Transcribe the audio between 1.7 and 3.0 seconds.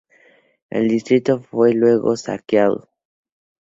luego saqueado.